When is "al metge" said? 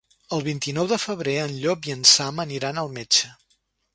2.85-3.33